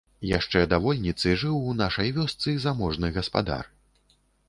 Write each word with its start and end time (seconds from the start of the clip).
Яшчэ 0.27 0.63
да 0.71 0.79
вольніцы 0.85 1.35
жыў 1.43 1.61
у 1.73 1.77
нашай 1.83 2.11
вёсцы 2.17 2.57
заможны 2.67 3.15
гаспадар. 3.19 3.73